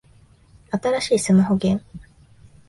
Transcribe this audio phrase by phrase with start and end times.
[0.71, 1.83] 新しいスマホゲーム